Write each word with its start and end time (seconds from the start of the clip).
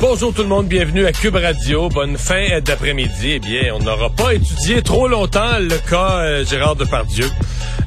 Bonjour 0.00 0.32
tout 0.32 0.42
le 0.42 0.48
monde, 0.48 0.68
bienvenue 0.68 1.06
à 1.06 1.12
Cube 1.12 1.34
Radio. 1.34 1.88
Bonne 1.88 2.16
fin 2.16 2.60
d'après-midi. 2.60 3.32
Eh 3.32 3.38
bien, 3.40 3.74
on 3.74 3.80
n'aura 3.80 4.10
pas 4.10 4.32
étudié 4.32 4.80
trop 4.80 5.08
longtemps 5.08 5.58
le 5.58 5.76
cas 5.90 6.20
euh, 6.20 6.44
Gérard 6.44 6.76
Depardieu 6.76 7.26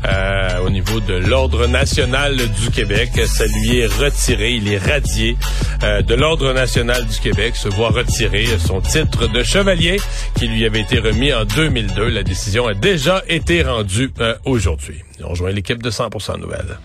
euh, 0.05 0.59
au 0.65 0.69
niveau 0.69 0.99
de 0.99 1.13
l'Ordre 1.13 1.67
national 1.67 2.35
du 2.35 2.69
Québec. 2.69 3.11
Ça 3.25 3.45
lui 3.45 3.79
est 3.79 3.87
retiré, 3.87 4.51
il 4.51 4.71
est 4.71 4.77
radié 4.77 5.37
euh, 5.83 6.01
de 6.01 6.13
l'Ordre 6.13 6.51
national 6.51 7.05
du 7.05 7.17
Québec, 7.17 7.55
se 7.55 7.69
voit 7.69 7.91
retirer 7.91 8.45
son 8.59 8.81
titre 8.81 9.27
de 9.27 9.41
chevalier 9.41 9.97
qui 10.35 10.47
lui 10.47 10.65
avait 10.65 10.81
été 10.81 10.99
remis 10.99 11.33
en 11.33 11.45
2002. 11.45 12.09
La 12.09 12.23
décision 12.23 12.67
a 12.67 12.73
déjà 12.73 13.23
été 13.29 13.63
rendue 13.63 14.11
euh, 14.19 14.35
aujourd'hui. 14.43 15.01
On 15.23 15.29
rejoint 15.29 15.51
l'équipe 15.51 15.81
de 15.81 15.89
100% 15.89 16.39
Nouvelles. 16.41 16.77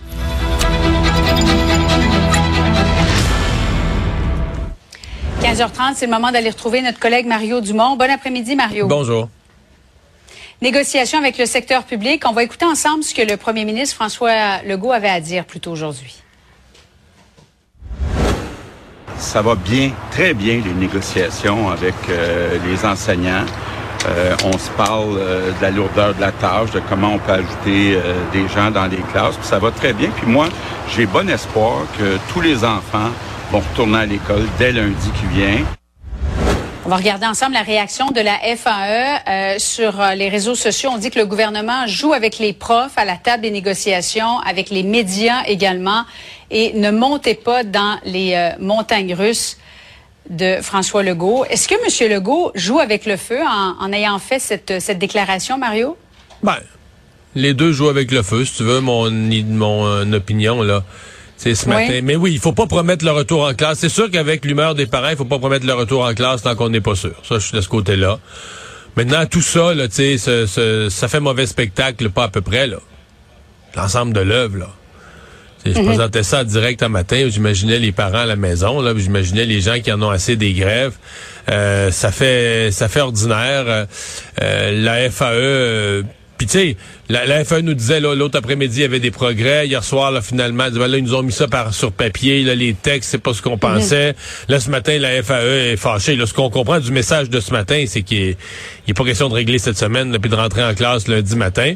15h30, 5.46 5.95
c'est 5.95 6.06
le 6.06 6.10
moment 6.10 6.32
d'aller 6.32 6.50
retrouver 6.50 6.82
notre 6.82 6.98
collègue 6.98 7.24
Mario 7.24 7.60
Dumont. 7.60 7.95
Bon 7.96 8.10
après-midi, 8.10 8.56
Mario. 8.56 8.88
Bonjour. 8.88 9.28
Négociation 10.60 11.20
avec 11.20 11.38
le 11.38 11.46
secteur 11.46 11.84
public. 11.84 12.24
On 12.28 12.32
va 12.32 12.42
écouter 12.42 12.64
ensemble 12.64 13.05
ce 13.05 13.14
que 13.14 13.22
le 13.22 13.36
premier 13.36 13.64
ministre 13.64 13.94
François 13.94 14.61
Legault 14.67 14.91
avait 14.91 15.08
à 15.08 15.20
dire 15.20 15.44
plus 15.44 15.61
tôt 15.61 15.70
aujourd'hui. 15.70 16.17
Ça 19.19 19.41
va 19.41 19.55
bien, 19.55 19.92
très 20.11 20.34
bien, 20.34 20.61
les 20.64 20.74
négociations 20.74 21.70
avec 21.70 21.94
euh, 22.08 22.58
les 22.67 22.84
enseignants. 22.84 23.44
Euh, 24.08 24.34
on 24.44 24.58
se 24.58 24.70
parle 24.70 25.17
euh, 25.17 25.52
de 25.52 25.62
la 25.62 25.70
lourdeur 25.70 26.14
de 26.14 26.20
la 26.20 26.33
tâche, 26.33 26.72
de 26.72 26.80
comment 26.89 27.14
on 27.14 27.19
peut 27.19 27.33
ajouter 27.33 27.94
euh, 27.94 28.14
des 28.33 28.48
gens 28.48 28.72
dans 28.72 28.86
les 28.86 29.02
classes. 29.12 29.36
Puis 29.36 29.47
ça 29.47 29.61
va 29.61 29.70
très 29.70 29.92
bien. 29.92 30.11
Puis 30.11 30.27
moi, 30.27 30.48
j'ai 30.89 31.06
bon 31.06 31.28
espoir 31.28 31.83
que 31.98 32.19
tous 32.33 32.41
les 32.41 32.64
enfants 32.64 33.11
vont 33.50 33.61
retourner 33.61 33.98
à 33.98 34.06
l'école 34.06 34.47
dès 34.58 34.72
lundi 34.72 35.11
qui 35.19 35.27
vient. 35.39 35.64
On 36.84 36.89
va 36.89 36.97
regarder 36.97 37.27
ensemble 37.27 37.55
la 37.55 37.62
réaction 37.62 38.11
de 38.12 38.20
la 38.20 38.39
FAE 38.56 39.22
euh, 39.28 39.58
sur 39.58 40.00
euh, 40.00 40.14
les 40.14 40.28
réseaux 40.28 40.55
sociaux. 40.55 40.91
On 40.92 40.98
dit 40.98 41.11
que 41.11 41.19
le 41.19 41.27
gouvernement 41.27 41.86
joue 41.89 42.12
avec 42.12 42.39
les 42.39 42.52
profs 42.52 42.97
à 42.97 43.05
la 43.05 43.17
table 43.17 43.42
des 43.42 43.50
négociations, 43.50 44.39
avec 44.41 44.70
les 44.70 44.84
médias 44.84 45.42
également, 45.47 46.05
et 46.52 46.74
ne 46.74 46.92
montez 46.92 47.34
pas 47.34 47.64
dans 47.64 47.98
les 48.05 48.34
euh, 48.34 48.50
montagnes 48.61 49.14
russes 49.14 49.58
de 50.30 50.58
François 50.62 51.02
Legault. 51.02 51.44
Est-ce 51.47 51.67
que 51.67 51.74
M. 51.74 52.11
Legault 52.12 52.52
joue 52.55 52.78
avec 52.78 53.05
le 53.05 53.17
feu 53.17 53.41
en, 53.44 53.74
en 53.80 53.92
ayant 53.92 54.20
fait 54.20 54.39
cette, 54.39 54.80
cette 54.80 54.98
déclaration, 55.00 55.58
Mario? 55.58 55.97
Ben, 56.44 56.58
les 57.34 57.52
deux 57.52 57.72
jouent 57.72 57.89
avec 57.89 58.12
le 58.12 58.22
feu, 58.22 58.44
si 58.44 58.58
tu 58.58 58.62
veux, 58.62 58.80
mon, 58.80 59.11
mon 59.11 60.12
opinion, 60.12 60.62
là. 60.62 60.84
C'est 61.37 61.55
ce 61.55 61.69
matin. 61.69 61.87
Oui. 61.91 62.03
Mais 62.03 62.17
oui, 62.17 62.33
il 62.33 62.41
faut 62.41 62.53
pas 62.53 62.67
promettre 62.67 63.05
le 63.05 63.11
retour 63.12 63.45
en 63.47 63.53
classe. 63.55 63.79
C'est 63.79 63.89
sûr 63.91 64.11
qu'avec 64.11 64.45
l'humeur 64.45 64.75
des 64.75 64.87
parents, 64.87 65.11
il 65.11 65.17
faut 65.17 65.25
pas 65.27 65.39
promettre 65.39 65.67
le 65.67 65.75
retour 65.75 66.05
en 66.05 66.15
classe 66.15 66.42
tant 66.42 66.55
qu'on 66.56 66.70
n'est 66.70 66.81
pas 66.81 66.95
sûr. 66.95 67.12
Ça, 67.29 67.39
je 67.39 67.47
suis 67.47 67.56
de 67.56 67.61
ce 67.61 67.69
côté-là. 67.69 68.19
Maintenant, 68.97 69.27
tout 69.27 69.42
ça, 69.42 69.75
là, 69.75 69.89
tu 69.89 69.95
sais, 69.97 70.19
ce- 70.19 70.47
ce- 70.47 70.89
ça 70.89 71.09
fait 71.09 71.20
mauvais 71.20 71.47
spectacle, 71.47 72.09
pas 72.09 72.25
à 72.25 72.29
peu 72.29 72.41
près, 72.41 72.67
là. 72.67 72.79
L'ensemble 73.77 74.14
de 74.14 74.20
l'œuvre, 74.20 74.57
là. 74.59 74.69
Je 75.67 75.73
présentais 75.73 76.23
ça 76.23 76.42
en 76.42 76.45
direct 76.45 76.80
un 76.85 76.89
matin 76.89 77.27
j'imaginais 77.29 77.80
les 77.80 77.91
parents 77.91 78.19
à 78.19 78.25
la 78.27 78.36
maison, 78.36 78.80
là, 78.80 78.92
j'imaginais 78.96 79.45
les 79.45 79.61
gens 79.61 79.80
qui 79.80 79.91
en 79.91 80.01
ont 80.01 80.11
assez 80.11 80.36
des 80.36 80.52
grèves. 80.52 80.95
Euh, 81.51 81.91
ça 81.91 82.13
fait 82.13 82.70
ça 82.70 82.89
fait 82.89 83.01
ordinaire. 83.01 83.64
Euh, 84.41 84.73
la 84.85 85.11
FAE 85.11 85.25
euh, 85.35 86.02
puis 86.39 86.46
tu 86.46 86.52
sais, 86.58 86.77
la, 87.08 87.24
la 87.24 87.44
FAE 87.44 87.62
nous 87.62 87.74
disait 87.74 88.00
l'autre 88.00 88.39
après-midi, 88.39 88.78
il 88.78 88.83
y 88.83 88.84
avait 88.84 89.00
des 89.00 89.11
progrès. 89.11 89.67
Hier 89.67 89.84
soir, 89.84 90.11
là, 90.11 90.20
finalement, 90.20 90.68
ben 90.70 90.86
là, 90.89 90.98
ils 90.98 91.05
nous 91.05 91.14
ont 91.14 91.22
mis 91.22 91.33
ça 91.33 91.46
par 91.46 91.72
sur 91.72 91.92
papier. 91.92 92.42
Là, 92.42 92.55
les 92.55 92.74
textes, 92.74 93.11
c'est 93.11 93.18
pas 93.18 93.33
ce 93.33 93.42
qu'on 93.42 93.58
pensait. 93.58 94.14
Là, 94.48 94.61
ce 94.61 94.70
matin, 94.70 94.98
la 94.98 95.22
FAE 95.22 95.72
est 95.72 95.77
fâchée. 95.77 96.16
Là, 96.16 96.27
ce 96.27 96.34
qu'on 96.34 96.50
comprend 96.50 96.80
du 96.80 96.90
message 96.90 97.30
de 97.30 97.40
ce 97.40 97.52
matin, 97.52 97.84
c'est 97.86 98.02
qu'il 98.02 98.18
est, 98.18 98.36
il 98.86 98.90
est 98.90 98.95
pas 98.95 99.05
question 99.05 99.28
de 99.28 99.34
régler 99.34 99.58
cette 99.58 99.78
semaine, 99.78 100.12
là, 100.12 100.18
puis 100.18 100.30
de 100.30 100.36
rentrer 100.36 100.64
en 100.64 100.74
classe 100.74 101.08
lundi 101.08 101.36
matin. 101.36 101.74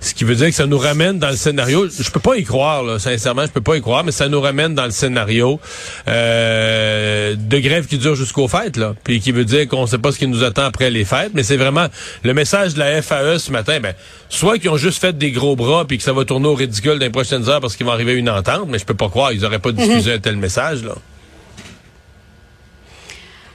Ce 0.00 0.14
qui 0.14 0.24
veut 0.24 0.34
dire 0.34 0.48
que 0.48 0.54
ça 0.54 0.66
nous 0.66 0.78
ramène 0.78 1.18
dans 1.18 1.28
le 1.28 1.36
scénario. 1.36 1.86
Je 1.88 2.10
peux 2.10 2.20
pas 2.20 2.36
y 2.36 2.44
croire, 2.44 2.82
là, 2.82 2.98
sincèrement, 2.98 3.42
je 3.42 3.50
peux 3.50 3.60
pas 3.60 3.76
y 3.76 3.82
croire, 3.82 4.02
mais 4.02 4.12
ça 4.12 4.28
nous 4.28 4.40
ramène 4.40 4.74
dans 4.74 4.86
le 4.86 4.92
scénario 4.92 5.60
euh, 6.08 7.34
de 7.36 7.58
grève 7.58 7.86
qui 7.86 7.98
dure 7.98 8.14
jusqu'aux 8.14 8.48
fêtes, 8.48 8.78
là. 8.78 8.94
Puis 9.04 9.20
qui 9.20 9.30
veut 9.30 9.44
dire 9.44 9.68
qu'on 9.68 9.86
sait 9.86 9.98
pas 9.98 10.10
ce 10.10 10.18
qui 10.18 10.26
nous 10.26 10.42
attend 10.42 10.64
après 10.64 10.90
les 10.90 11.04
fêtes. 11.04 11.32
Mais 11.34 11.42
c'est 11.42 11.58
vraiment 11.58 11.86
le 12.24 12.32
message 12.32 12.74
de 12.74 12.78
la 12.78 13.02
FAE 13.02 13.38
ce 13.38 13.52
matin. 13.52 13.78
Ben, 13.80 13.92
soit 14.30 14.58
qu'ils 14.58 14.69
ont 14.70 14.76
juste 14.76 15.00
fait 15.00 15.16
des 15.16 15.32
gros 15.32 15.56
bras 15.56 15.84
puis 15.84 15.98
que 15.98 16.04
ça 16.04 16.12
va 16.12 16.24
tourner 16.24 16.48
au 16.48 16.54
ridicule 16.54 16.98
dans 16.98 17.04
les 17.04 17.10
prochaines 17.10 17.48
heures 17.48 17.60
parce 17.60 17.76
qu'il 17.76 17.86
va 17.86 17.92
arriver 17.92 18.14
une 18.14 18.30
entente, 18.30 18.68
mais 18.68 18.78
je 18.78 18.84
peux 18.84 18.94
pas 18.94 19.08
croire, 19.08 19.32
ils 19.32 19.44
auraient 19.44 19.58
pas 19.58 19.72
diffusé 19.72 20.14
un 20.14 20.18
tel 20.18 20.36
message, 20.36 20.84
là. 20.84 20.94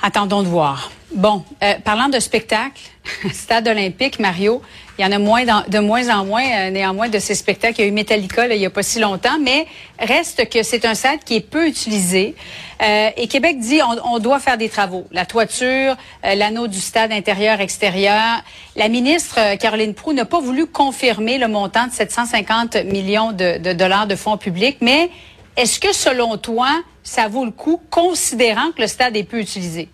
Attendons 0.07 0.43
de 0.43 0.47
voir. 0.47 0.91
Bon, 1.15 1.43
euh, 1.63 1.73
parlant 1.83 2.09
de 2.09 2.19
spectacle, 2.19 2.79
Stade 3.33 3.67
olympique, 3.67 4.19
Mario, 4.19 4.61
il 4.99 5.01
y 5.03 5.07
en 5.07 5.11
a 5.11 5.17
moins 5.17 5.43
de 5.67 5.79
moins 5.79 6.09
en 6.09 6.25
moins, 6.25 6.45
euh, 6.45 6.69
néanmoins, 6.69 7.09
de 7.09 7.17
ces 7.17 7.33
spectacles. 7.33 7.79
Il 7.79 7.81
y 7.81 7.85
a 7.85 7.87
eu 7.87 7.91
Metallica 7.91 8.45
il 8.45 8.59
n'y 8.59 8.67
a 8.67 8.69
pas 8.69 8.83
si 8.83 8.99
longtemps, 8.99 9.39
mais 9.41 9.65
reste 9.97 10.47
que 10.47 10.61
c'est 10.61 10.85
un 10.85 10.93
stade 10.93 11.23
qui 11.25 11.37
est 11.37 11.49
peu 11.49 11.67
utilisé. 11.67 12.35
Euh, 12.83 13.09
et 13.17 13.27
Québec 13.27 13.57
dit 13.57 13.79
on, 14.03 14.19
doit 14.19 14.37
faire 14.37 14.59
des 14.59 14.69
travaux. 14.69 15.07
La 15.11 15.25
toiture, 15.25 15.95
euh, 16.23 16.35
l'anneau 16.35 16.67
du 16.67 16.79
stade 16.79 17.11
intérieur-extérieur. 17.11 18.43
La 18.75 18.89
ministre 18.89 19.55
Caroline 19.55 19.95
Proux 19.95 20.13
n'a 20.13 20.25
pas 20.25 20.39
voulu 20.39 20.67
confirmer 20.67 21.39
le 21.39 21.47
montant 21.47 21.87
de 21.87 21.93
750 21.93 22.75
millions 22.85 23.31
de, 23.31 23.57
de 23.57 23.73
dollars 23.73 24.05
de 24.05 24.15
fonds 24.15 24.37
publics, 24.37 24.77
mais 24.81 25.09
est-ce 25.57 25.79
que, 25.79 25.93
selon 25.93 26.37
toi, 26.37 26.81
ça 27.03 27.27
vaut 27.27 27.45
le 27.45 27.51
coup, 27.51 27.81
considérant 27.89 28.71
que 28.75 28.81
le 28.81 28.87
stade 28.87 29.15
est 29.15 29.23
peu 29.23 29.39
utilisé? 29.39 29.89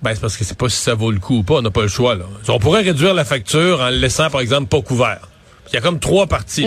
Ben, 0.00 0.14
c'est 0.14 0.20
parce 0.20 0.36
que 0.36 0.44
c'est 0.44 0.58
pas 0.58 0.68
si 0.68 0.78
ça 0.78 0.94
vaut 0.94 1.10
le 1.10 1.20
coup 1.20 1.38
ou 1.38 1.42
pas, 1.42 1.54
on 1.54 1.62
n'a 1.62 1.70
pas 1.70 1.82
le 1.82 1.88
choix, 1.88 2.14
là. 2.14 2.24
On 2.48 2.58
pourrait 2.58 2.82
réduire 2.82 3.14
la 3.14 3.24
facture 3.24 3.80
en 3.80 3.90
le 3.90 3.96
laissant, 3.96 4.30
par 4.30 4.40
exemple, 4.40 4.66
pas 4.66 4.80
couvert. 4.82 5.28
Il 5.68 5.74
y 5.74 5.76
a 5.76 5.80
comme 5.80 6.00
trois 6.00 6.26
parties. 6.26 6.66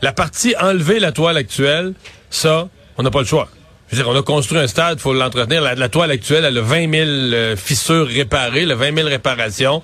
La 0.00 0.12
partie 0.12 0.54
enlever 0.60 0.98
la 0.98 1.12
toile 1.12 1.36
actuelle, 1.36 1.94
ça, 2.30 2.68
on 2.96 3.02
n'a 3.02 3.10
pas 3.10 3.20
le 3.20 3.26
choix. 3.26 3.48
Je 3.92 3.98
veux 3.98 4.04
dire, 4.04 4.10
on 4.10 4.18
a 4.18 4.22
construit 4.22 4.58
un 4.58 4.66
stade, 4.66 5.00
faut 5.00 5.12
l'entretenir. 5.12 5.60
La, 5.60 5.74
la 5.74 5.88
toile 5.90 6.10
actuelle, 6.10 6.46
elle 6.46 6.56
a 6.56 6.62
20 6.62 6.90
000 6.90 7.04
euh, 7.04 7.56
fissures 7.56 8.06
réparées, 8.06 8.64
le 8.64 8.72
20 8.72 8.96
000 8.96 9.06
réparations. 9.08 9.82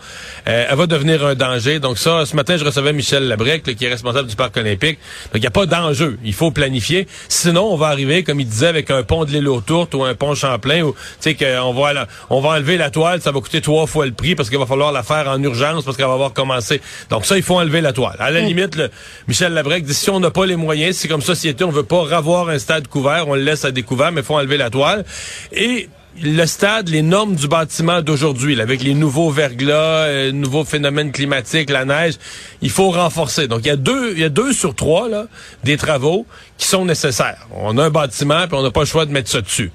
Euh, 0.48 0.64
elle 0.70 0.76
va 0.76 0.86
devenir 0.86 1.26
un 1.26 1.34
danger. 1.34 1.78
Donc 1.78 1.98
ça, 1.98 2.24
ce 2.24 2.34
matin, 2.34 2.56
je 2.56 2.64
recevais 2.64 2.94
Michel 2.94 3.28
Labrec, 3.28 3.66
là, 3.66 3.74
qui 3.74 3.84
est 3.84 3.88
responsable 3.90 4.26
du 4.26 4.34
parc 4.34 4.56
olympique. 4.56 4.98
Donc 5.26 5.34
il 5.34 5.40
n'y 5.40 5.46
a 5.46 5.50
pas 5.50 5.66
d'enjeu. 5.66 6.18
Il 6.24 6.32
faut 6.32 6.50
planifier. 6.50 7.06
Sinon, 7.28 7.64
on 7.70 7.76
va 7.76 7.88
arriver, 7.88 8.24
comme 8.24 8.40
il 8.40 8.48
disait, 8.48 8.68
avec 8.68 8.90
un 8.90 9.02
pont 9.02 9.26
de 9.26 9.30
l'île 9.30 9.46
aux 9.46 9.60
Tourtes 9.60 9.94
ou 9.94 10.04
un 10.04 10.14
pont 10.14 10.34
Champlain, 10.34 10.84
où 10.84 10.92
tu 10.92 10.98
sais 11.20 11.34
qu'on 11.34 11.74
va, 11.74 12.06
on 12.30 12.40
va 12.40 12.48
enlever 12.50 12.78
la 12.78 12.88
toile, 12.88 13.20
ça 13.20 13.30
va 13.30 13.40
coûter 13.40 13.60
trois 13.60 13.86
fois 13.86 14.06
le 14.06 14.12
prix 14.12 14.34
parce 14.34 14.48
qu'il 14.48 14.58
va 14.58 14.64
falloir 14.64 14.90
la 14.90 15.02
faire 15.02 15.28
en 15.28 15.42
urgence 15.42 15.84
parce 15.84 15.98
qu'elle 15.98 16.06
va 16.06 16.14
avoir 16.14 16.32
commencé. 16.32 16.80
Donc 17.10 17.26
ça, 17.26 17.36
il 17.36 17.42
faut 17.42 17.58
enlever 17.58 17.82
la 17.82 17.92
toile. 17.92 18.16
À 18.20 18.30
la 18.30 18.40
limite, 18.40 18.74
le- 18.76 18.88
Michel 19.26 19.52
Labrec 19.52 19.84
dit 19.84 19.92
si 19.92 20.08
on 20.08 20.18
n'a 20.18 20.30
pas 20.30 20.46
les 20.46 20.56
moyens, 20.56 20.96
si 20.96 21.08
comme 21.08 21.20
société 21.20 21.62
on 21.64 21.70
veut 21.70 21.82
pas 21.82 22.00
revoir 22.04 22.48
un 22.48 22.58
stade 22.58 22.88
couvert, 22.88 23.28
on 23.28 23.34
le 23.34 23.42
laisse 23.42 23.66
à 23.66 23.70
découvert, 23.70 23.97
mais 24.10 24.20
il 24.20 24.24
faut 24.24 24.36
enlever 24.36 24.56
la 24.56 24.70
toile. 24.70 25.04
Et 25.52 25.88
le 26.22 26.46
stade, 26.46 26.88
les 26.88 27.02
normes 27.02 27.36
du 27.36 27.48
bâtiment 27.48 28.02
d'aujourd'hui, 28.02 28.60
avec 28.60 28.82
les 28.82 28.94
nouveaux 28.94 29.30
verglas, 29.30 30.06
euh, 30.06 30.32
nouveaux 30.32 30.64
phénomènes 30.64 31.12
climatiques, 31.12 31.70
la 31.70 31.84
neige, 31.84 32.14
il 32.60 32.70
faut 32.70 32.90
renforcer. 32.90 33.46
Donc 33.46 33.60
il 33.64 33.68
y 33.68 33.70
a 33.70 33.76
deux, 33.76 34.12
il 34.12 34.18
y 34.18 34.24
a 34.24 34.28
deux 34.28 34.52
sur 34.52 34.74
trois 34.74 35.08
là, 35.08 35.26
des 35.64 35.76
travaux 35.76 36.26
qui 36.56 36.66
sont 36.66 36.84
nécessaires. 36.84 37.46
On 37.54 37.78
a 37.78 37.84
un 37.84 37.90
bâtiment 37.90 38.46
puis 38.46 38.56
on 38.56 38.62
n'a 38.62 38.70
pas 38.70 38.80
le 38.80 38.86
choix 38.86 39.06
de 39.06 39.12
mettre 39.12 39.30
ça 39.30 39.40
dessus. 39.40 39.70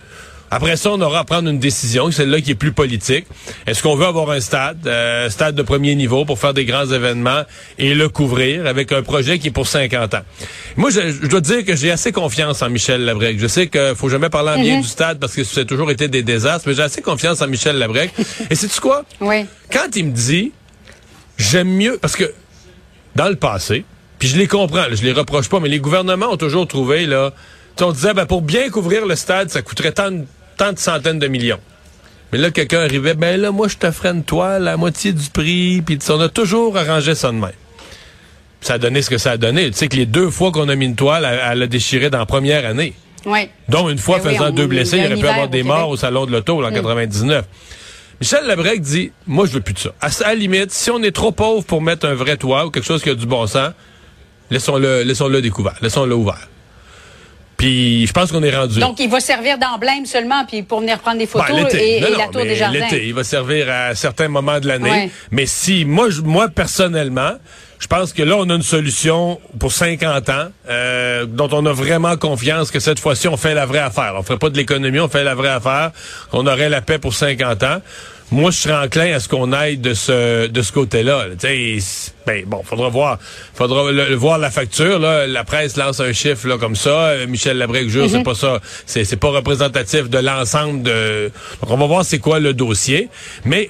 Après 0.56 0.78
ça, 0.78 0.92
on 0.92 1.02
aura 1.02 1.20
à 1.20 1.24
prendre 1.24 1.50
une 1.50 1.58
décision, 1.60 2.12
celle-là 2.12 2.40
qui 2.42 2.52
est 2.52 2.56
plus 2.56 2.72
politique. 2.72 3.26
Est-ce 3.66 3.82
qu'on 3.82 3.96
veut 3.96 4.06
avoir 4.06 4.30
un 4.30 4.40
stade, 4.40 4.86
euh, 4.86 5.30
stade 5.30 5.56
de 5.56 5.62
premier 5.64 5.96
niveau 5.96 6.26
pour 6.26 6.38
faire 6.38 6.54
des 6.54 6.66
grands 6.66 6.86
événements 6.86 7.42
et 7.80 7.96
le 7.96 8.08
couvrir 8.10 8.68
avec 8.68 8.92
un 8.92 9.02
projet 9.02 9.40
qui 9.40 9.48
est 9.48 9.52
pour 9.52 9.68
50 9.68 10.14
ans? 10.14 10.22
Moi, 10.78 10.90
je, 10.92 11.00
je 11.22 11.28
dois 11.28 11.42
dire 11.42 11.66
que 11.66 11.76
j'ai 11.76 11.92
assez 11.92 12.12
confiance 12.12 12.62
en 12.62 12.70
Michel 12.70 13.04
Labrec. 13.04 13.40
Je 13.40 13.48
sais 13.48 13.68
qu'il 13.68 13.94
faut 13.96 14.10
jamais 14.10 14.30
parler 14.30 14.52
en 14.52 14.62
bien 14.62 14.80
du 14.82 14.88
stade 14.88 15.20
parce 15.20 15.34
que 15.34 15.44
ça 15.44 15.62
a 15.62 15.66
toujours 15.66 15.90
été 15.92 16.08
des 16.08 16.22
désastres, 16.24 16.68
mais 16.68 16.76
j'ai 16.76 16.84
assez 16.84 17.02
confiance 17.02 17.42
en 17.42 17.48
Michel 17.48 17.78
Labrec. 17.78 18.12
et 18.50 18.56
sais-tu 18.56 18.80
quoi? 18.80 19.06
Oui. 19.22 19.46
Quand 19.72 19.96
il 19.96 20.06
me 20.06 20.12
dit, 20.12 20.52
j'aime 21.38 21.70
mieux, 21.70 21.98
parce 22.02 22.16
que 22.16 22.32
dans 23.16 23.30
le 23.30 23.36
passé, 23.36 23.86
puis 24.20 24.28
je 24.28 24.38
les 24.38 24.48
comprends, 24.48 24.78
là, 24.88 24.94
je 24.96 25.04
les 25.04 25.12
reproche 25.14 25.50
pas, 25.50 25.60
mais 25.60 25.70
les 25.70 25.80
gouvernements 25.80 26.32
ont 26.32 26.38
toujours 26.38 26.68
trouvé, 26.68 27.06
là, 27.06 27.32
on 27.82 27.92
disait, 27.92 28.14
ben, 28.14 28.26
pour 28.28 28.42
bien 28.44 28.70
couvrir 28.70 29.06
le 29.08 29.16
stade, 29.16 29.50
ça 29.50 29.62
coûterait 29.64 29.92
tant, 29.94 30.12
de- 30.12 30.26
tant 30.58 30.74
de 30.74 30.80
centaines 30.80 31.20
de 31.20 31.28
millions. 31.28 31.60
Mais 32.32 32.40
là, 32.40 32.50
quelqu'un 32.50 32.80
arrivait, 32.80 33.14
ben 33.14 33.40
là, 33.40 33.52
moi, 33.52 33.68
je 33.68 33.78
te 33.78 33.92
ferais 33.92 34.10
une 34.10 34.24
toile 34.24 34.68
à 34.68 34.76
moitié 34.76 35.14
du 35.14 35.30
prix, 35.30 35.84
puis 35.86 36.00
on 36.10 36.20
a 36.20 36.30
toujours 36.30 36.76
arrangé 36.78 37.14
ça 37.14 37.28
de 37.28 37.36
même. 37.38 37.52
Ça 38.60 38.74
a 38.74 38.78
donné 38.80 39.02
ce 39.02 39.10
que 39.10 39.20
ça 39.20 39.32
a 39.32 39.38
donné. 39.38 39.70
Tu 39.70 39.78
sais 39.78 39.88
que 39.88 39.96
les 39.96 40.06
deux 40.06 40.30
fois 40.32 40.52
qu'on 40.52 40.68
a 40.70 40.76
mis 40.76 40.86
une 40.86 40.96
toile, 40.96 41.26
elle, 41.26 41.62
a 41.62 41.68
déchiré 41.68 42.10
dans 42.10 42.18
la 42.18 42.26
première 42.26 42.66
année. 42.66 42.94
Oui. 43.26 43.50
Dont 43.70 43.90
une 43.90 44.00
fois 44.00 44.20
ben 44.20 44.32
faisant 44.32 44.50
deux 44.50 44.66
blessés, 44.68 44.98
il 44.98 45.06
aurait 45.06 45.22
pu 45.22 45.28
avoir 45.28 45.48
des 45.48 45.64
morts 45.64 45.90
au 45.90 45.98
Salon 45.98 46.26
de 46.26 46.32
l'Auto 46.32 46.64
en 46.64 46.72
99. 46.72 47.44
Mm. 47.44 47.48
Michel 48.20 48.48
Labrec 48.48 48.82
dit, 48.82 49.12
moi, 49.28 49.46
je 49.46 49.52
veux 49.52 49.62
plus 49.62 49.74
de 49.74 49.80
ça. 49.80 49.92
À 50.02 50.10
la 50.30 50.36
limite, 50.36 50.72
si 50.72 50.90
on 50.90 51.04
est 51.04 51.12
trop 51.12 51.32
pauvre 51.32 51.64
pour 51.66 51.82
mettre 51.82 52.08
un 52.08 52.14
vrai 52.14 52.38
toit 52.38 52.66
ou 52.66 52.72
quelque 52.72 52.86
chose 52.86 53.04
qui 53.04 53.10
a 53.10 53.16
du 53.16 53.26
bon 53.26 53.46
sens, 53.48 53.74
laissons-le, 54.50 55.04
laissons-le 55.04 55.42
découvert, 55.42 55.76
laissons-le 55.82 56.16
ouvert. 56.16 56.48
Puis 57.64 58.06
je 58.06 58.12
pense 58.12 58.30
qu'on 58.30 58.44
est 58.44 58.54
rendu. 58.54 58.78
Donc 58.82 59.00
il 59.00 59.10
va 59.10 59.22
servir 59.22 59.58
d'emblème 59.58 60.06
seulement 60.06 60.44
puis 60.46 60.64
pour 60.64 60.82
venir 60.82 61.00
prendre 61.00 61.18
des 61.18 61.30
ben, 61.34 61.46
photos 61.46 61.74
et, 61.76 62.02
la 62.02 62.28
tour 62.28 62.44
des 62.44 62.56
jardins. 62.56 62.78
L'été, 62.78 63.08
il 63.08 63.14
va 63.14 63.24
servir 63.24 63.70
à 63.70 63.96
certains 63.96 64.28
moments 64.28 64.60
de 64.60 64.68
l'année. 64.68 65.10
Mais 65.32 65.46
si 65.46 65.86
moi, 65.86 66.10
moi 66.26 66.50
personnellement, 66.50 67.32
je 67.80 67.88
pense 67.88 68.12
que 68.12 68.22
là, 68.22 68.36
on 68.38 68.50
a 68.50 68.56
une 68.56 68.64
solution 68.64 69.40
pour 69.60 69.72
50 69.72 70.30
ans 70.30 70.48
euh, 70.70 71.26
dont 71.26 71.48
on 71.54 71.66
a 71.66 71.72
vraiment 71.72 72.18
confiance 72.18 72.70
que 72.70 72.82
cette 72.82 73.00
fois-ci, 73.00 73.30
on 73.30 73.38
fait 73.38 73.54
la 73.54 73.66
vraie 73.66 73.80
affaire. 73.80 74.14
On 74.18 74.24
ferait 74.24 74.40
pas 74.40 74.50
de 74.50 74.58
l'économie, 74.58 75.00
on 75.00 75.08
fait 75.08 75.24
la 75.24 75.36
vraie 75.36 75.50
affaire, 75.50 75.92
qu'on 76.32 76.46
aurait 76.46 76.70
la 76.70 76.82
paix 76.82 76.98
pour 76.98 77.14
50 77.14 77.64
ans. 77.64 77.82
Moi, 78.34 78.50
je 78.50 78.58
serais 78.58 78.86
enclin 78.86 79.14
à 79.14 79.20
ce 79.20 79.30
qu'on 79.30 79.52
aille 79.52 79.78
de 79.78 79.94
ce 79.94 80.48
de 80.48 80.62
ce 80.64 80.72
côté-là. 80.72 81.28
Ben 82.26 82.44
bon, 82.48 82.64
faudra 82.64 82.90
voir, 82.90 83.20
faudra 83.54 83.84
voir 84.16 84.40
la 84.40 84.50
facture. 84.50 84.98
Là. 84.98 85.28
La 85.28 85.44
presse 85.44 85.78
lance 85.78 86.00
un 86.00 86.14
chiffre 86.14 86.48
là 86.48 86.58
comme 86.58 86.76
ça. 86.76 87.14
Michel 87.28 87.60
Labrec 87.60 87.90
jure, 87.90 88.10
c'est 88.10 88.18
mm-hmm. 88.18 88.24
pas 88.24 88.34
ça, 88.34 88.60
c'est 88.88 89.06
c'est 89.06 89.18
pas 89.18 89.30
représentatif 89.30 90.10
de 90.10 90.18
l'ensemble 90.18 90.82
de. 90.82 91.32
Donc 91.62 91.70
on 91.70 91.78
va 91.78 91.86
voir 91.86 92.04
c'est 92.04 92.18
quoi 92.18 92.40
le 92.40 92.56
dossier, 92.56 93.10
mais 93.46 93.70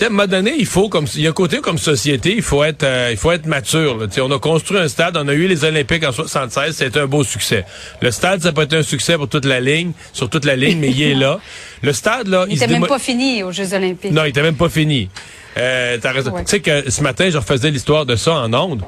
à 0.00 0.06
un 0.06 0.08
moment 0.10 0.26
donné, 0.26 0.54
il 0.58 0.66
faut 0.66 0.88
comme 0.88 1.06
il 1.14 1.22
y 1.22 1.26
a 1.26 1.30
un 1.30 1.32
côté 1.32 1.58
comme 1.58 1.78
société, 1.78 2.34
il 2.34 2.42
faut 2.42 2.62
être 2.62 2.84
euh, 2.84 3.08
il 3.10 3.16
faut 3.16 3.32
être 3.32 3.46
mature. 3.46 3.98
Là. 3.98 4.06
On 4.20 4.30
a 4.30 4.38
construit 4.38 4.78
un 4.78 4.88
stade, 4.88 5.16
on 5.16 5.26
a 5.28 5.32
eu 5.32 5.46
les 5.46 5.64
Olympiques 5.64 6.04
en 6.04 6.12
76, 6.12 6.74
c'est 6.76 6.96
un 6.96 7.06
beau 7.06 7.24
succès. 7.24 7.64
Le 8.00 8.10
stade, 8.10 8.42
ça 8.42 8.52
peut 8.52 8.62
être 8.62 8.74
un 8.74 8.82
succès 8.82 9.16
pour 9.16 9.28
toute 9.28 9.44
la 9.44 9.60
ligne, 9.60 9.92
sur 10.12 10.30
toute 10.30 10.44
la 10.44 10.56
ligne, 10.56 10.78
mais 10.78 10.90
il 10.90 11.02
est 11.02 11.14
là. 11.14 11.40
Le 11.82 11.92
stade 11.92 12.28
là, 12.28 12.46
il, 12.48 12.62
il 12.62 12.70
même 12.70 12.86
pas 12.86 13.00
fini 13.00 13.42
aux 13.42 13.50
Jeux 13.50 13.74
Olympiques. 13.74 14.12
Non, 14.12 14.24
il 14.24 14.28
était 14.28 14.42
même 14.42 14.54
pas 14.54 14.68
fini. 14.68 15.08
Euh, 15.56 15.98
t'as 16.00 16.12
raison. 16.12 16.32
Tu 16.38 16.44
sais 16.46 16.60
que 16.60 16.88
ce 16.88 17.02
matin, 17.02 17.28
je 17.28 17.38
refaisais 17.38 17.70
l'histoire 17.70 18.06
de 18.06 18.14
ça 18.14 18.34
en 18.34 18.54
ondes. 18.54 18.82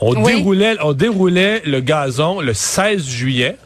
On 0.00 0.22
déroulait 0.22 0.76
on 0.82 0.92
déroulait 0.92 1.62
le 1.64 1.80
gazon 1.80 2.40
le 2.40 2.52
16 2.52 3.06
juillet. 3.06 3.56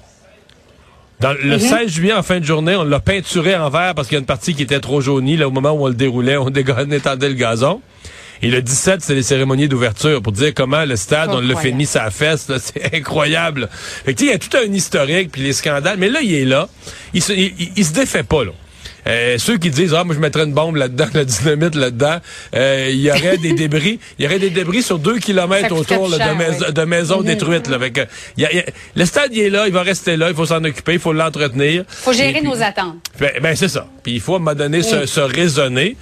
Dans 1.20 1.32
le 1.32 1.58
16 1.58 1.72
mhm. 1.72 1.88
juillet, 1.88 2.12
en 2.12 2.22
fin 2.22 2.40
de 2.40 2.44
journée, 2.44 2.74
on 2.76 2.84
l'a 2.84 3.00
peinturé 3.00 3.54
en 3.54 3.68
vert 3.68 3.94
parce 3.94 4.08
qu'il 4.08 4.16
y 4.16 4.18
a 4.18 4.20
une 4.20 4.26
partie 4.26 4.54
qui 4.54 4.62
était 4.62 4.80
trop 4.80 5.00
jaunie. 5.00 5.36
Là, 5.36 5.48
au 5.48 5.50
moment 5.50 5.72
où 5.72 5.84
on 5.84 5.88
le 5.88 5.94
déroulait, 5.94 6.36
on, 6.36 6.48
étendait 6.48 7.28
le 7.28 7.34
gazon. 7.34 7.82
Et 8.42 8.48
le 8.48 8.62
17, 8.62 9.02
c'est 9.02 9.14
les 9.14 9.22
cérémonies 9.22 9.68
d'ouverture 9.68 10.22
pour 10.22 10.32
dire 10.32 10.54
comment 10.54 10.86
le 10.86 10.96
stade, 10.96 11.28
on 11.30 11.40
l'a 11.40 11.56
fait 11.56 11.72
mis 11.72 11.84
sa 11.84 12.10
fesse. 12.10 12.50
C'est 12.58 12.94
incroyable. 12.94 13.68
Fait 13.70 14.18
il 14.18 14.28
y 14.28 14.32
a 14.32 14.38
tout 14.38 14.56
un 14.56 14.72
historique, 14.72 15.30
puis 15.30 15.42
les 15.42 15.52
scandales. 15.52 15.98
Mais 15.98 16.08
là, 16.08 16.22
il 16.22 16.32
est 16.32 16.46
là. 16.46 16.66
Il 17.12 17.22
se, 17.22 17.34
il 17.34 17.84
se 17.84 17.92
défait 17.92 18.22
pas, 18.22 18.44
là. 18.44 18.52
Euh, 19.06 19.38
ceux 19.38 19.58
qui 19.58 19.70
disent 19.70 19.94
ah 19.94 20.04
moi 20.04 20.14
je 20.14 20.20
mettrais 20.20 20.44
une 20.44 20.52
bombe 20.52 20.76
là-dedans, 20.76 21.06
la 21.14 21.24
dynamite 21.24 21.74
là-dedans, 21.74 22.18
euh, 22.54 22.88
il 22.90 23.00
y 23.00 23.10
aurait 23.10 23.38
des 23.38 23.52
débris, 23.52 23.98
il 24.18 24.24
y 24.24 24.28
aurait 24.28 24.38
des 24.38 24.50
débris 24.50 24.82
sur 24.82 24.98
deux 24.98 25.18
kilomètres 25.18 25.74
autour 25.74 26.08
de, 26.10 26.84
maisons 26.84 27.22
détruites. 27.22 27.68
Là, 27.68 27.76
avec, 27.76 28.00
le 28.96 29.04
stade 29.04 29.30
il 29.32 29.40
est 29.40 29.50
là, 29.50 29.66
il 29.66 29.72
va 29.72 29.82
rester 29.82 30.16
là, 30.16 30.28
il 30.28 30.34
faut 30.34 30.46
s'en 30.46 30.62
occuper, 30.64 30.94
il 30.94 30.98
faut 30.98 31.12
l'entretenir. 31.12 31.84
Il 31.88 31.94
faut 31.94 32.12
gérer 32.12 32.40
nos 32.42 32.60
attentes. 32.62 32.96
Ben, 33.18 33.32
ben, 33.42 33.56
c'est 33.56 33.68
ça. 33.68 33.86
Puis 34.02 34.12
il 34.14 34.20
faut 34.20 34.34
à 34.34 34.36
un 34.36 34.40
moment 34.40 34.54
donné 34.54 34.82
se, 34.82 35.06
se 35.06 35.20
raisonner. 35.20 35.96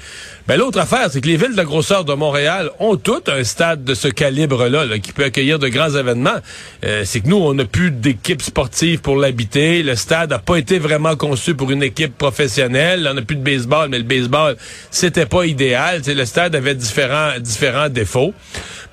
Ben, 0.49 0.57
l'autre 0.57 0.79
affaire, 0.79 1.09
c'est 1.11 1.21
que 1.21 1.27
les 1.27 1.37
villes 1.37 1.55
de 1.55 1.63
grosseur 1.63 2.07
de 2.07 2.15
Montréal 2.15 2.71
ont 2.81 2.97
toutes 2.97 3.29
un 3.29 3.45
stade 3.45 3.85
de 3.85 3.93
ce 3.93 4.09
calibre-là 4.09 4.99
qui 4.99 5.13
peut 5.13 5.25
accueillir 5.25 5.59
de 5.59 5.69
grands 5.69 5.91
événements. 5.91 6.39
Euh, 6.87 7.03
c'est 7.05 7.21
que 7.21 7.29
nous, 7.29 7.37
on 7.37 7.53
n'a 7.53 7.67
plus 7.67 7.91
d'équipe 7.91 8.41
sportive 8.41 9.01
pour 9.01 9.17
l'habiter. 9.17 9.83
Le 9.83 9.95
stade 9.95 10.31
n'a 10.31 10.39
pas 10.39 10.57
été 10.57 10.79
vraiment 10.79 11.17
conçu 11.17 11.55
pour 11.55 11.71
une 11.71 11.83
équipe 11.83 12.17
professionnelle. 12.17 12.88
On 12.97 13.15
n'a 13.15 13.23
plus 13.23 13.37
de 13.37 13.43
baseball, 13.43 13.89
mais 13.89 13.99
le 13.99 14.05
baseball, 14.05 14.57
c'était 14.91 15.27
pas 15.27 15.45
idéal. 15.45 16.03
le 16.07 16.25
stade 16.25 16.55
avait 16.55 16.75
différents, 16.75 17.89
défauts. 17.89 18.35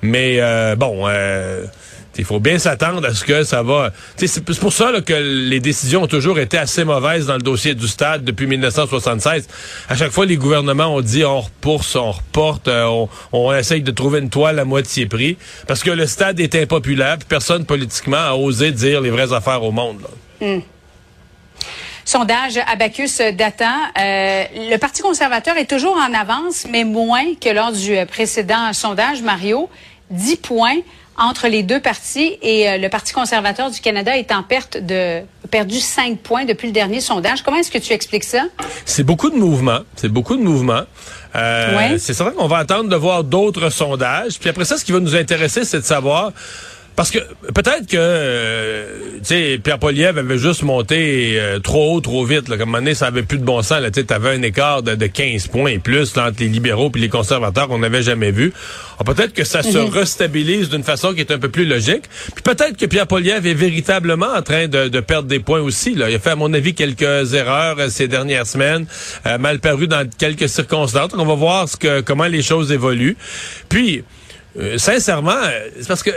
Mais 0.02 0.36
euh, 0.40 0.76
bon... 0.76 1.04
Euh, 1.06 1.64
il 2.18 2.24
faut 2.24 2.40
bien 2.40 2.58
s'attendre 2.58 3.06
à 3.06 3.14
ce 3.14 3.24
que 3.24 3.44
ça 3.44 3.62
va. 3.62 3.92
C'est 4.16 4.42
pour 4.44 4.72
ça 4.72 4.92
que 5.04 5.14
les 5.14 5.60
décisions 5.60 6.04
ont 6.04 6.06
toujours 6.06 6.38
été 6.38 6.58
assez 6.58 6.84
mauvaises 6.84 7.26
dans 7.26 7.34
le 7.34 7.42
dossier 7.42 7.74
du 7.74 7.86
stade 7.88 8.24
depuis 8.24 8.46
1976. 8.46 9.46
À 9.88 9.96
chaque 9.96 10.12
fois, 10.12 10.26
les 10.26 10.36
gouvernements 10.36 10.94
ont 10.94 11.00
dit 11.00 11.24
on 11.24 11.40
repousse, 11.40 11.96
on 11.96 12.12
reporte, 12.12 12.68
euh, 12.68 13.06
on, 13.32 13.54
essaye 13.54 13.82
de 13.82 13.90
trouver 13.90 14.20
une 14.20 14.30
toile 14.30 14.58
à 14.58 14.64
moitié 14.64 15.06
prix 15.06 15.36
parce 15.66 15.82
que 15.82 15.90
le 15.90 16.06
stade 16.06 16.40
est 16.40 16.54
impopulaire, 16.54 17.18
personne 17.28 17.64
politiquement 17.64 18.16
a 18.16 18.34
osé 18.34 18.72
dire 18.72 19.00
les 19.00 19.10
vraies 19.10 19.32
affaires 19.32 19.62
au 19.62 19.72
monde. 19.72 20.06
Hmm. 20.40 20.60
Sondage 22.06 22.58
Abacus 22.72 23.20
datant. 23.36 23.66
Euh, 23.98 24.44
le 24.70 24.76
Parti 24.76 25.02
conservateur 25.02 25.56
est 25.56 25.68
toujours 25.68 25.96
en 25.96 26.14
avance, 26.14 26.64
mais 26.70 26.84
moins 26.84 27.34
que 27.34 27.48
lors 27.50 27.72
du 27.72 27.96
précédent 28.06 28.72
sondage, 28.72 29.22
Mario. 29.22 29.68
10 30.10 30.36
points 30.36 30.76
entre 31.18 31.48
les 31.48 31.64
deux 31.64 31.80
partis 31.80 32.38
et 32.42 32.68
euh, 32.68 32.78
le 32.78 32.88
Parti 32.88 33.12
conservateur 33.12 33.72
du 33.72 33.80
Canada 33.80 34.16
est 34.16 34.30
en 34.30 34.44
perte 34.44 34.76
de 34.76 35.22
perdu 35.50 35.80
5 35.80 36.18
points 36.18 36.44
depuis 36.44 36.68
le 36.68 36.72
dernier 36.72 37.00
sondage. 37.00 37.42
Comment 37.42 37.56
est-ce 37.56 37.72
que 37.72 37.78
tu 37.78 37.92
expliques 37.92 38.22
ça? 38.22 38.44
C'est 38.84 39.02
beaucoup 39.02 39.30
de 39.30 39.36
mouvements. 39.36 39.80
C'est 39.96 40.08
beaucoup 40.08 40.36
de 40.36 40.42
mouvements. 40.42 40.82
Euh, 41.34 41.96
C'est 41.98 42.14
certain 42.14 42.32
qu'on 42.32 42.46
va 42.46 42.58
attendre 42.58 42.88
de 42.88 42.96
voir 42.96 43.24
d'autres 43.24 43.70
sondages. 43.70 44.38
Puis 44.38 44.48
après 44.48 44.64
ça, 44.64 44.78
ce 44.78 44.84
qui 44.84 44.92
va 44.92 45.00
nous 45.00 45.16
intéresser, 45.16 45.64
c'est 45.64 45.80
de 45.80 45.84
savoir 45.84 46.32
parce 46.96 47.10
que 47.10 47.18
peut-être 47.52 47.86
que 47.86 47.96
euh, 47.98 48.86
tu 49.18 49.24
sais 49.24 49.60
Pierre 49.62 49.78
Poliev 49.78 50.16
avait 50.16 50.38
juste 50.38 50.62
monté 50.62 51.38
euh, 51.38 51.58
trop 51.58 51.94
haut, 51.94 52.00
trop 52.00 52.24
vite. 52.24 52.48
Là. 52.48 52.56
Comme 52.56 52.70
un 52.70 52.72
moment 52.72 52.78
donné, 52.78 52.94
ça 52.94 53.08
avait 53.08 53.22
plus 53.22 53.36
de 53.36 53.44
bon 53.44 53.60
sens. 53.60 53.82
Tu 53.92 54.04
avais 54.08 54.30
un 54.30 54.40
écart 54.40 54.82
de, 54.82 55.06
15 55.06 55.48
points 55.48 55.72
et 55.72 55.78
plus 55.78 56.16
entre 56.16 56.40
les 56.40 56.48
libéraux 56.48 56.90
et 56.94 56.98
les 56.98 57.10
conservateurs 57.10 57.68
qu'on 57.68 57.78
n'avait 57.78 58.02
jamais 58.02 58.30
vu. 58.30 58.54
Peut-être 59.04 59.34
que 59.34 59.44
ça 59.44 59.62
se 59.62 59.76
mhm. 59.76 59.90
restabilise 59.90 60.70
d'une 60.70 60.82
façon 60.82 61.12
qui 61.12 61.20
est 61.20 61.30
un 61.30 61.38
peu 61.38 61.50
plus 61.50 61.66
logique. 61.66 62.04
Puis 62.34 62.42
peut-être 62.42 62.78
que 62.78 62.86
Pierre 62.86 63.06
Poliev 63.06 63.46
est 63.46 63.54
véritablement 63.54 64.32
en 64.34 64.40
train 64.40 64.66
de, 64.66 65.00
perdre 65.00 65.28
des 65.28 65.40
points 65.40 65.60
aussi. 65.60 65.94
Là. 65.94 66.08
Il 66.08 66.16
a 66.16 66.18
fait, 66.18 66.30
à 66.30 66.36
mon 66.36 66.52
avis, 66.54 66.72
quelques 66.72 67.34
erreurs 67.34 67.76
euh, 67.78 67.88
ces 67.90 68.08
dernières 68.08 68.46
semaines, 68.46 68.86
mal 69.38 69.58
paru 69.58 69.86
dans 69.86 70.08
quelques 70.18 70.48
circonstances. 70.48 71.10
Donc, 71.10 71.20
on 71.20 71.26
va 71.26 71.34
voir 71.34 71.68
ce 71.68 71.76
que, 71.76 72.00
comment 72.00 72.24
les 72.24 72.42
choses 72.42 72.72
évoluent. 72.72 73.16
Puis, 73.68 74.02
sincèrement, 74.78 75.42
c'est 75.78 75.88
parce 75.88 76.02
que 76.02 76.10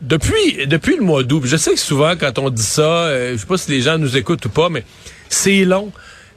depuis, 0.00 0.66
depuis 0.66 0.96
le 0.96 1.02
mois 1.02 1.22
d'août, 1.22 1.42
je 1.44 1.56
sais 1.56 1.72
que 1.72 1.80
souvent 1.80 2.14
quand 2.16 2.38
on 2.38 2.50
dit 2.50 2.62
ça, 2.62 2.82
euh, 2.82 3.32
je 3.32 3.38
sais 3.38 3.46
pas 3.46 3.58
si 3.58 3.70
les 3.70 3.80
gens 3.80 3.98
nous 3.98 4.16
écoutent 4.16 4.44
ou 4.46 4.50
pas, 4.50 4.68
mais 4.68 4.84
c'est 5.28 5.64
long. 5.64 5.92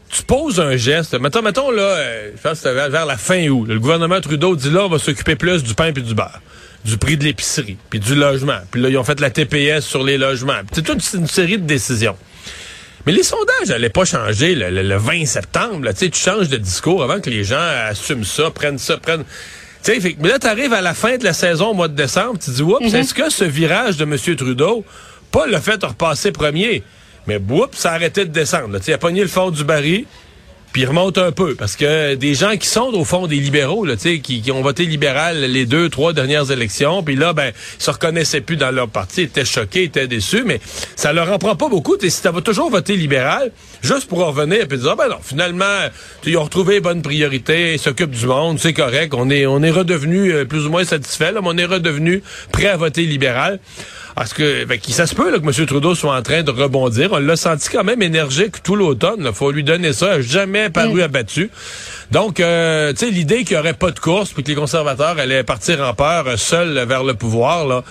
Tu 0.09 0.23
poses 0.23 0.59
un 0.59 0.75
geste. 0.75 1.17
Mettons, 1.19 1.41
mettons 1.41 1.71
là, 1.71 1.83
euh, 1.83 2.31
je 2.35 2.41
pense 2.41 2.61
que 2.61 2.69
vers, 2.69 2.89
vers 2.89 3.05
la 3.05 3.17
fin 3.17 3.47
août, 3.47 3.65
le 3.67 3.79
gouvernement 3.79 4.19
Trudeau 4.19 4.55
dit 4.55 4.69
là, 4.69 4.85
on 4.85 4.89
va 4.89 4.99
s'occuper 4.99 5.35
plus 5.35 5.63
du 5.63 5.73
pain 5.73 5.87
et 5.87 5.91
du 5.93 6.13
beurre 6.13 6.41
du 6.83 6.97
prix 6.97 7.17
de 7.17 7.23
l'épicerie, 7.23 7.77
puis 7.89 7.99
du 7.99 8.15
logement. 8.15 8.59
Puis 8.71 8.81
là, 8.81 8.89
ils 8.89 8.97
ont 8.97 9.03
fait 9.03 9.19
la 9.19 9.29
TPS 9.29 9.81
sur 9.81 10.03
les 10.03 10.17
logements. 10.17 10.61
C'est 10.71 10.83
toute 10.83 11.01
une 11.13 11.27
série 11.27 11.57
de 11.57 11.65
décisions. 11.65 12.17
Mais 13.05 13.11
les 13.11 13.23
sondages 13.23 13.67
n'allaient 13.67 13.89
pas 13.89 14.05
changer 14.05 14.55
le, 14.55 14.95
20 14.95 15.25
septembre. 15.25 15.87
Tu 15.97 16.11
changes 16.13 16.49
de 16.49 16.57
discours 16.57 17.03
avant 17.03 17.19
que 17.19 17.29
les 17.29 17.43
gens 17.43 17.61
assument 17.87 18.23
ça, 18.23 18.51
prennent 18.51 18.77
ça, 18.77 18.97
prennent... 18.97 19.25
Tu 19.83 19.99
sais, 19.99 20.15
mais 20.19 20.29
là, 20.29 20.39
tu 20.39 20.47
arrives 20.47 20.73
à 20.73 20.81
la 20.81 20.93
fin 20.93 21.17
de 21.17 21.23
la 21.23 21.33
saison 21.33 21.69
au 21.69 21.73
mois 21.73 21.87
de 21.87 21.95
décembre, 21.95 22.37
tu 22.43 22.51
dis, 22.51 22.61
oups, 22.61 22.81
mhm. 22.81 22.95
est-ce 22.95 23.13
que 23.13 23.29
ce 23.29 23.43
virage 23.43 23.97
de 23.97 24.03
M. 24.03 24.15
Trudeau, 24.35 24.85
pas 25.31 25.47
le 25.47 25.59
fait 25.59 25.77
de 25.77 25.85
repasser 25.85 26.31
premier, 26.31 26.83
mais 27.27 27.37
oups, 27.37 27.77
ça 27.77 27.91
a 27.91 27.95
arrêté 27.95 28.25
de 28.25 28.31
descendre. 28.31 28.79
Tu 28.79 28.93
a 28.93 28.97
pogné 28.97 29.21
le 29.21 29.27
fond 29.27 29.49
du 29.49 29.63
baril, 29.63 30.05
puis 30.71 30.85
remonte 30.85 31.17
un 31.17 31.31
peu. 31.31 31.55
Parce 31.55 31.75
que 31.75 32.15
des 32.15 32.33
gens 32.33 32.57
qui 32.57 32.67
sont 32.67 32.93
au 32.93 33.03
fond 33.03 33.27
des 33.27 33.37
libéraux, 33.37 33.85
là, 33.85 33.95
qui, 33.95 34.19
qui 34.19 34.51
ont 34.51 34.61
voté 34.61 34.85
libéral 34.85 35.39
les 35.39 35.65
deux, 35.65 35.89
trois 35.89 36.13
dernières 36.13 36.51
élections, 36.51 37.03
puis 37.03 37.15
là, 37.15 37.33
ben, 37.33 37.51
ils 37.79 37.83
se 37.83 37.91
reconnaissaient 37.91 38.41
plus 38.41 38.57
dans 38.57 38.71
leur 38.71 38.87
parti, 38.87 39.21
étaient 39.21 39.45
choqués, 39.45 39.83
étaient 39.83 40.07
déçus, 40.07 40.43
mais 40.45 40.59
ça 40.95 41.13
leur 41.13 41.31
en 41.31 41.37
prend 41.37 41.55
pas 41.55 41.69
beaucoup. 41.69 41.97
T'sais, 41.97 42.09
si 42.09 42.21
t'avais 42.21 42.41
toujours 42.41 42.69
voté 42.69 42.95
libéral, 42.95 43.51
juste 43.81 44.07
pour 44.07 44.25
revenir 44.25 44.61
et 44.61 44.65
dire, 44.65 44.89
ah, 44.91 44.95
ben 44.95 45.09
non, 45.09 45.17
finalement, 45.21 45.65
ils 46.25 46.37
ont 46.37 46.43
retrouvé 46.43 46.79
bonne 46.79 47.01
priorité, 47.01 47.73
ils 47.73 47.79
s'occupent 47.79 48.11
du 48.11 48.25
monde, 48.25 48.59
c'est 48.59 48.73
correct, 48.73 49.13
on 49.15 49.29
est, 49.29 49.45
on 49.45 49.61
est 49.63 49.71
redevenu 49.71 50.31
euh, 50.31 50.45
plus 50.45 50.65
ou 50.65 50.69
moins 50.69 50.83
satisfait, 50.83 51.31
là, 51.31 51.41
mais 51.41 51.49
on 51.49 51.57
est 51.57 51.65
redevenu 51.65 52.23
prêt 52.51 52.67
à 52.67 52.77
voter 52.77 53.03
libéral. 53.03 53.59
Parce 54.15 54.33
que 54.33 54.65
ben, 54.65 54.79
ça 54.89 55.07
se 55.07 55.15
peut 55.15 55.31
là, 55.31 55.39
que 55.39 55.45
M. 55.45 55.65
Trudeau 55.65 55.95
soit 55.95 56.15
en 56.15 56.21
train 56.21 56.43
de 56.43 56.51
rebondir. 56.51 57.09
On 57.13 57.19
l'a 57.19 57.35
senti 57.35 57.69
quand 57.69 57.83
même 57.83 58.01
énergique 58.01 58.61
tout 58.61 58.75
l'automne. 58.75 59.31
Faut 59.33 59.51
lui 59.51 59.63
donner 59.63 59.93
ça. 59.93 60.21
Jamais 60.21 60.60
paru 60.69 60.99
mm. 60.99 61.03
abattu. 61.03 61.49
Donc, 62.11 62.39
euh, 62.39 62.91
tu 62.91 63.05
sais, 63.05 63.11
l'idée 63.11 63.43
qu'il 63.43 63.55
n'y 63.55 63.59
aurait 63.59 63.73
pas 63.73 63.91
de 63.91 63.99
course 63.99 64.33
puis 64.33 64.43
que 64.43 64.49
les 64.49 64.55
conservateurs 64.55 65.17
allaient 65.17 65.43
partir 65.43 65.81
en 65.81 65.93
peur 65.93 66.27
euh, 66.27 66.37
seuls 66.37 66.85
vers 66.87 67.03
le 67.03 67.13
pouvoir, 67.13 67.65
là, 67.65 67.83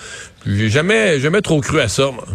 j'ai 0.45 0.69
jamais, 0.69 1.19
jamais 1.19 1.41
trop 1.41 1.59
cru 1.61 1.79
à 1.81 1.87
ça. 1.87 2.11
Moi. 2.11 2.25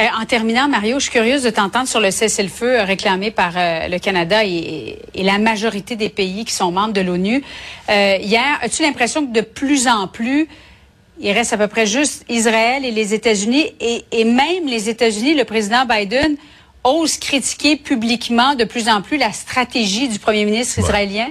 Euh, 0.00 0.06
en 0.18 0.24
terminant, 0.24 0.66
Mario, 0.68 0.98
je 0.98 1.04
suis 1.04 1.12
curieuse 1.12 1.42
de 1.42 1.50
t'entendre 1.50 1.86
sur 1.86 2.00
le 2.00 2.10
cessez-le-feu 2.10 2.82
réclamé 2.82 3.30
par 3.30 3.52
euh, 3.56 3.88
le 3.88 3.98
Canada 3.98 4.44
et, 4.44 4.98
la 5.14 5.38
majorité 5.38 5.94
des 5.94 6.08
pays 6.08 6.46
qui 6.46 6.54
sont 6.54 6.72
membres 6.72 6.94
de 6.94 7.02
l'ONU. 7.02 7.42
Euh, 7.90 8.16
hier, 8.18 8.58
as-tu 8.62 8.82
l'impression 8.82 9.26
que 9.26 9.32
de 9.32 9.42
plus 9.42 9.88
en 9.88 10.06
plus, 10.06 10.48
il 11.20 11.32
reste 11.32 11.52
à 11.52 11.58
peu 11.58 11.66
près 11.66 11.86
juste 11.86 12.24
Israël 12.30 12.84
et 12.86 12.92
les 12.92 13.12
États-Unis, 13.12 13.66
et, 13.80 14.04
et 14.12 14.24
même 14.24 14.66
les 14.66 14.88
États-Unis, 14.88 15.34
le 15.34 15.44
président 15.44 15.84
Biden 15.84 16.36
ose 16.84 17.18
critiquer 17.18 17.76
publiquement 17.76 18.54
de 18.54 18.64
plus 18.64 18.88
en 18.88 19.02
plus 19.02 19.18
la 19.18 19.32
stratégie 19.32 20.08
du 20.08 20.18
premier 20.18 20.44
ministre 20.44 20.78
israélien? 20.78 21.28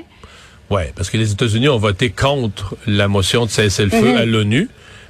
Oui, 0.70 0.84
parce 0.96 1.10
que 1.10 1.18
les 1.18 1.32
États-Unis 1.32 1.70
ont 1.70 1.80
voté 1.80 2.12
contre 2.12 2.78
la 2.86 3.08
motion 3.08 3.46
de 3.46 3.50
cessez-le-feu 3.50 4.12
mhm. 4.12 4.18
à 4.18 4.26
l'ONU 4.26 4.70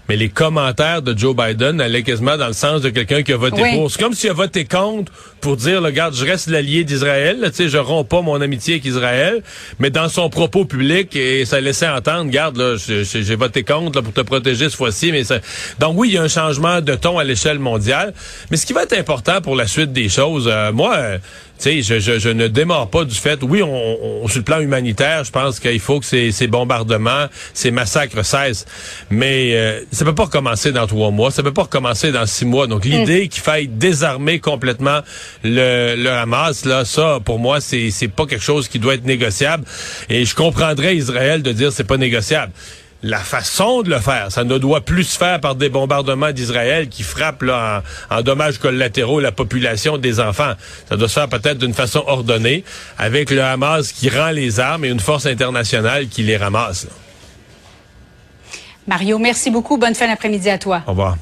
mais 0.10 0.16
les 0.16 0.30
commentaires 0.30 1.04
de 1.04 1.16
Joe 1.16 1.36
Biden 1.36 1.80
allaient 1.80 2.02
quasiment 2.02 2.36
dans 2.36 2.48
le 2.48 2.54
sens 2.54 2.82
de 2.82 2.90
quelqu'un 2.90 3.22
qui 3.22 3.32
a 3.32 3.38
voté 3.38 3.62
pour. 3.76 3.92
C'est 3.92 4.02
comme 4.02 4.14
s'il 4.14 4.32
a 4.32 4.34
voté 4.34 4.66
contre 4.66 5.12
pour 5.40 5.56
dire, 5.56 5.84
regarde, 5.84 6.16
je 6.16 6.26
reste 6.26 6.50
l'allié 6.50 6.84
d'Israël, 6.84 7.38
tu 7.46 7.54
sais, 7.54 7.70
je 7.70 7.78
romps 7.78 8.04
pas 8.04 8.22
mon 8.22 8.42
amitié 8.42 8.74
avec 8.74 8.86
Israël, 8.86 9.44
mais 9.78 9.92
dans 9.92 10.10
son 10.10 10.30
propos 10.30 10.66
public, 10.66 11.16
et 11.16 11.46
ça 11.46 11.62
laissait 11.62 11.88
entendre, 11.88 12.26
regarde, 12.26 12.58
là, 12.58 12.76
j'ai 12.76 13.36
voté 13.36 13.64
contre 13.64 14.02
pour 14.02 14.12
te 14.12 14.22
protéger 14.22 14.66
cette 14.66 14.78
fois-ci, 14.78 15.12
mais 15.12 15.24
ça... 15.24 15.40
Donc 15.80 15.94
oui, 15.96 16.10
il 16.10 16.16
y 16.16 16.18
a 16.18 16.24
un 16.24 16.28
changement 16.28 16.82
de 16.82 16.96
ton 16.96 17.20
à 17.20 17.24
l'échelle 17.24 17.60
mondiale, 17.60 18.14
mais 18.50 18.58
ce 18.58 18.66
qui 18.66 18.74
va 18.74 18.84
être 18.84 18.98
important 18.98 19.42
pour 19.42 19.56
la 19.56 19.68
suite 19.68 19.94
des 19.94 20.10
choses, 20.10 20.50
euh, 20.52 20.72
moi, 20.72 20.96
euh, 20.98 21.18
sais, 21.64 21.82
je, 21.82 22.20
je, 22.20 22.30
ne 22.30 22.48
démarre 22.48 22.90
pas 22.90 23.06
du 23.06 23.16
fait, 23.16 23.40
oui, 23.44 23.62
on, 23.62 24.28
sur 24.28 24.40
le 24.40 24.44
plan 24.44 24.60
humanitaire, 24.60 25.24
je 25.24 25.32
pense 25.32 25.60
qu'il 25.60 25.80
faut 25.80 26.00
que 26.00 26.06
ces, 26.06 26.32
ces, 26.32 26.48
bombardements, 26.48 27.28
ces 27.54 27.72
massacres 27.72 28.24
cessent, 28.24 28.66
mais 29.10 29.52
euh, 29.54 29.82
ça 29.92 30.06
peut 30.06 30.16
pas 30.16 30.26
recommencer 30.26 30.72
dans 30.72 30.88
trois 30.88 31.12
mois, 31.12 31.32
ça 31.32 31.44
peut 31.44 31.54
pas 31.54 31.64
recommencer 31.64 32.12
dans 32.12 32.26
six 32.26 32.46
mois. 32.46 32.68
Donc 32.68 32.86
l'idée 32.86 33.26
mm. 33.26 33.30
qu'il 33.30 33.42
faille 33.42 33.68
désarmer 33.68 34.40
complètement 34.40 35.00
le, 35.44 35.96
le 35.96 36.10
Hamas, 36.10 36.66
là, 36.66 36.86
ça, 36.86 37.20
pour 37.24 37.40
moi, 37.40 37.62
c'est 37.62 37.92
c'est 37.92 38.08
pas 38.08 38.26
quelque 38.26 38.44
chose 38.44 38.68
qui 38.68 38.80
doit 38.80 38.96
être 38.96 39.06
négociable. 39.06 39.66
Et 40.10 40.26
je 40.26 40.36
comprendrais 40.36 40.96
Israël 40.96 41.42
de 41.42 41.52
dire 41.52 41.72
c'est 41.72 41.84
pas 41.84 41.98
négociable 41.98 42.52
la 43.02 43.20
façon 43.20 43.82
de 43.82 43.90
le 43.90 44.00
faire. 44.00 44.32
Ça 44.32 44.44
ne 44.44 44.58
doit 44.58 44.82
plus 44.82 45.04
se 45.04 45.18
faire 45.18 45.40
par 45.40 45.56
des 45.56 45.70
bombardements 45.70 46.32
d'Israël 46.32 46.90
qui 46.90 47.04
frappent 47.04 47.44
là, 47.44 47.84
en, 48.10 48.22
dommages 48.22 48.58
collatéraux 48.58 49.20
la 49.20 49.32
population 49.32 49.98
des 49.98 50.20
enfants. 50.20 50.54
Ça 50.88 50.98
doit 50.98 51.08
se 51.08 51.14
faire 51.14 51.30
peut-être 51.30 51.58
d'une 51.58 51.74
façon 51.74 52.04
ordonnée, 52.08 52.64
avec 52.98 53.32
le 53.32 53.44
Hamas 53.44 53.92
qui 53.92 54.10
rend 54.10 54.32
les 54.32 54.60
armes 54.60 54.86
et 54.86 54.90
une 54.90 55.00
force 55.00 55.26
internationale 55.26 56.08
qui 56.08 56.24
les 56.24 56.38
ramasse. 56.38 56.88
Mario, 58.88 59.20
merci 59.20 59.52
beaucoup. 59.52 59.78
Bonne 59.78 59.96
fin 59.96 60.08
d'après-midi 60.08 60.50
à 60.50 60.58
toi. 60.58 60.82
Au 60.88 60.92
revoir. 60.92 61.18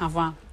Au 0.00 0.04
revoir. 0.04 0.43